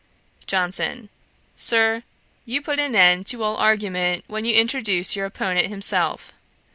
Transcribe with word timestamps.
JOHNSON. 0.47 1.09
'Sir, 1.57 2.01
you 2.43 2.59
put 2.63 2.79
an 2.79 2.95
end 2.95 3.27
to 3.27 3.43
all 3.43 3.55
argument 3.57 4.23
when 4.25 4.45
you 4.45 4.55
introduce 4.55 5.15
your 5.15 5.27
opponent 5.27 5.67
himself. 5.67 6.33